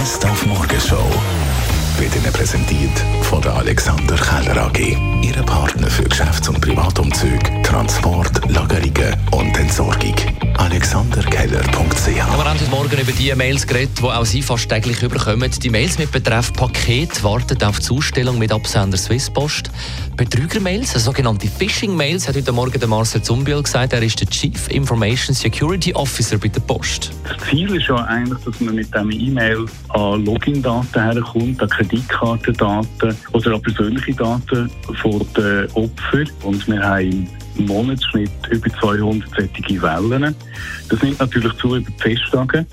Best 0.00 0.24
auf 0.24 0.46
Morgenshow 0.46 1.10
wird 1.98 2.16
Ihnen 2.16 2.32
präsentiert 2.32 3.04
von 3.20 3.42
der 3.42 3.52
Alexander 3.52 4.16
Keller 4.16 4.56
AG. 4.56 4.96
Ihre 5.20 5.42
Partner 5.42 5.90
für 5.90 6.04
Geschäfts- 6.04 6.48
und 6.48 6.58
Privatumzüge, 6.58 7.60
Transport, 7.62 8.19
haben 12.50 12.58
heute 12.58 12.70
Morgen 12.70 13.00
über 13.00 13.12
die 13.12 13.32
Mails 13.36 13.64
geredet, 13.64 13.96
die 14.00 14.02
auch 14.02 14.24
Sie 14.24 14.42
fast 14.42 14.68
täglich 14.68 15.00
überkommen. 15.04 15.48
Die 15.62 15.70
Mails 15.70 15.98
mit 16.00 16.10
Betreff 16.10 16.52
Paket 16.52 17.22
warten 17.22 17.62
auf 17.62 17.78
die 17.78 17.90
Ausstellung 17.90 18.40
mit 18.40 18.50
Absender 18.50 18.96
Swisspost. 18.96 19.70
Betrüger-Mails, 20.16 20.94
also 20.94 21.12
sogenannte 21.12 21.46
Phishing-Mails, 21.46 22.26
hat 22.26 22.34
heute 22.34 22.50
Morgen 22.50 22.76
der 22.76 22.88
Marcel 22.88 23.22
Zumbiel 23.22 23.62
gesagt. 23.62 23.92
Er 23.92 24.02
ist 24.02 24.20
der 24.20 24.28
Chief 24.28 24.68
Information 24.68 25.32
Security 25.32 25.94
Officer 25.94 26.38
bei 26.38 26.48
der 26.48 26.58
Post. 26.62 27.12
Das 27.22 27.48
Ziel 27.48 27.72
ist 27.72 27.86
ja 27.86 27.94
eigentlich, 28.06 28.42
dass 28.44 28.60
man 28.60 28.74
mit 28.74 28.92
diesem 28.92 29.10
E-Mail 29.12 29.66
an 29.90 30.24
Login-Daten 30.24 31.00
herkommt, 31.00 31.62
an 31.62 31.68
Kreditkartendaten 31.68 33.16
oder 33.32 33.54
an 33.54 33.62
persönliche 33.62 34.12
Daten 34.14 34.68
von 35.00 35.24
den 35.36 35.70
Opfern. 35.74 36.28
Und 36.42 36.66
wir 36.66 36.82
haben 36.82 37.28
Monatsschnitt 37.56 38.30
über 38.50 38.70
200 38.80 39.28
solche 39.30 39.82
Wellen. 39.82 40.34
Das 40.88 41.02
nimmt 41.02 41.20
natürlich 41.20 41.52
zu 41.54 41.76
über 41.76 41.90
die 41.90 42.02
Festtage. 42.02 42.66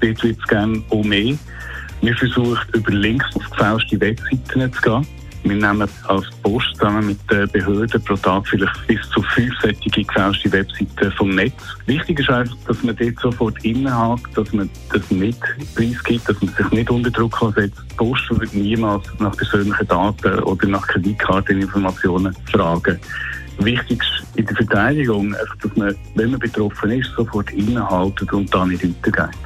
Dort 0.00 0.22
wird 0.22 0.38
es 0.38 0.46
gerne 0.48 0.82
auch 0.90 1.04
mehr. 1.04 1.34
Wir 2.02 2.16
versuchen 2.16 2.58
über 2.74 2.92
Links 2.92 3.24
auf 3.34 3.50
gefälschte 3.50 4.00
Webseiten 4.00 4.72
zu 4.72 4.80
gehen. 4.82 5.06
Wir 5.48 5.54
nehmen 5.54 5.88
als 6.08 6.26
Post 6.42 6.66
zusammen 6.74 7.06
mit 7.06 7.30
den 7.30 7.48
Behörden 7.50 8.02
pro 8.02 8.16
Tag 8.16 8.48
vielleicht 8.48 8.86
bis 8.88 9.00
zu 9.10 9.22
fünf 9.22 9.54
solche 9.62 9.90
gefälschte 9.90 10.50
Webseiten 10.50 11.12
vom 11.12 11.30
Netz. 11.30 11.54
Wichtig 11.86 12.18
ist 12.18 12.30
einfach, 12.30 12.56
dass 12.66 12.82
man 12.82 12.96
dort 12.96 13.20
sofort 13.20 13.64
innehakt, 13.64 14.36
dass 14.36 14.52
man 14.52 14.68
das 14.92 15.08
nicht 15.10 15.40
preisgibt, 15.76 16.28
dass 16.28 16.42
man 16.42 16.52
sich 16.52 16.70
nicht 16.70 16.90
unter 16.90 17.10
Druck 17.10 17.38
setzt. 17.54 17.80
Die 17.90 17.94
Post 17.96 18.22
wird 18.30 18.54
niemals 18.54 19.04
nach 19.20 19.36
persönlichen 19.36 19.86
Daten 19.86 20.38
oder 20.40 20.66
nach 20.66 20.86
Kreditkarteninformationen 20.88 22.34
fragen. 22.50 22.98
Wichtig 23.58 24.02
in 24.34 24.46
der 24.46 24.56
Verteidigung, 24.56 25.34
dass 25.62 25.76
man, 25.76 25.94
wenn 26.14 26.30
man 26.30 26.40
betroffen 26.40 26.90
ist, 26.90 27.10
sofort 27.16 27.50
innehalten 27.52 28.28
und 28.30 28.54
dann 28.54 28.68
nicht 28.68 28.84
weitergeht. 28.84 29.36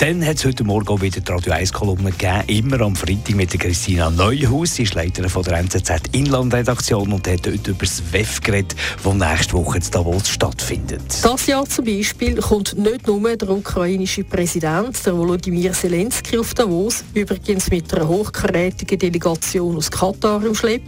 Dann 0.00 0.24
hat 0.24 0.36
es 0.36 0.46
heute 0.46 0.64
Morgen 0.64 0.88
auch 0.88 1.02
wieder 1.02 1.20
die 1.20 1.30
Radio 1.30 1.52
1 1.52 1.74
Kolumne 1.74 2.10
gegeben, 2.10 2.44
immer 2.46 2.80
am 2.80 2.96
Freitag 2.96 3.34
mit 3.34 3.52
der 3.52 3.60
Christina 3.60 4.08
Neuhaus. 4.08 4.76
Sie 4.76 4.84
ist 4.84 4.94
Leiterin 4.94 5.28
von 5.28 5.42
der 5.42 5.58
NZZ 5.58 5.90
Inlandredaktion 6.12 7.12
und 7.12 7.28
hat 7.28 7.46
heute 7.46 7.70
über 7.70 7.84
das 7.84 8.02
WEF 8.10 8.40
geredet, 8.40 8.74
das 9.04 9.12
nächste 9.12 9.52
Woche 9.52 9.76
in 9.76 9.84
Davos 9.90 10.26
stattfindet. 10.26 11.02
Das 11.22 11.46
Jahr 11.46 11.68
zum 11.68 11.84
Beispiel 11.84 12.36
kommt 12.36 12.78
nicht 12.78 13.06
nur 13.06 13.36
der 13.36 13.50
ukrainische 13.50 14.24
Präsident, 14.24 15.04
der 15.04 15.14
Volodymyr 15.14 15.72
Zelensky, 15.72 16.38
auf 16.38 16.54
Davos, 16.54 17.04
übrigens 17.12 17.70
mit 17.70 17.92
einer 17.92 18.08
hochkarätigen 18.08 18.98
Delegation 18.98 19.76
aus 19.76 19.90
Katar 19.90 20.42
im 20.42 20.54
Schlepp. 20.54 20.84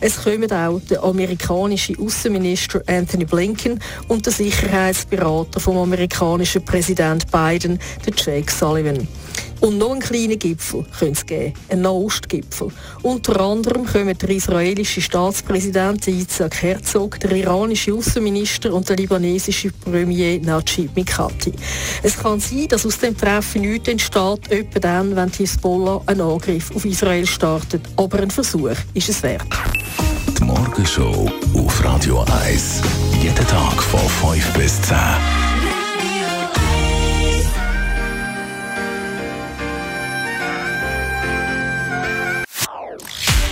Es 0.00 0.24
kommen 0.24 0.50
auch 0.50 0.80
der 0.88 1.04
amerikanische 1.04 1.92
Außenminister 1.98 2.80
Anthony 2.86 3.26
Blinken 3.26 3.78
und 4.08 4.24
der 4.24 4.32
Sicherheitsberater 4.32 5.60
vom 5.60 5.76
amerikanischen 5.76 6.64
Präsident 6.64 7.30
Biden, 7.30 7.78
der 8.06 8.14
Jake 8.16 8.45
Sullivan. 8.50 9.06
Und 9.60 9.78
noch 9.78 9.92
einen 9.92 10.00
kleinen 10.00 10.38
Gipfel 10.38 10.84
könnte 10.98 11.12
es 11.12 11.26
geben, 11.26 11.54
einen 11.70 11.82
Nahostgipfel. 11.82 12.68
Unter 13.02 13.40
anderem 13.40 13.86
kommen 13.86 14.16
der 14.16 14.30
israelische 14.30 15.00
Staatspräsident 15.00 16.06
Yitzhak 16.06 16.62
Herzog, 16.62 17.18
der 17.20 17.32
iranische 17.32 17.94
Außenminister 17.94 18.72
und 18.72 18.88
der 18.88 18.96
libanesische 18.96 19.70
Premier 19.72 20.38
Najib 20.40 20.94
Mikati. 20.94 21.52
Es 22.02 22.18
kann 22.18 22.38
sein, 22.38 22.68
dass 22.68 22.84
aus 22.84 22.98
dem 22.98 23.16
Treffen 23.16 23.62
nichts 23.62 23.88
entsteht, 23.88 24.50
etwa 24.50 24.78
dann, 24.78 25.16
wenn 25.16 25.30
die 25.30 25.38
Hisbollah 25.38 26.02
einen 26.06 26.20
Angriff 26.20 26.74
auf 26.74 26.84
Israel 26.84 27.26
startet. 27.26 27.82
Aber 27.96 28.20
ein 28.20 28.30
Versuch 28.30 28.76
ist 28.92 29.08
es 29.08 29.22
wert. 29.22 29.46
Die 30.38 30.44
Morgenshow 30.44 31.30
auf 31.54 31.84
Radio 31.84 32.24
1. 32.44 32.82
Jeden 33.22 33.46
Tag 33.46 33.82
von 33.82 34.34
5 34.34 34.52
bis 34.52 34.82
10. 34.82 34.96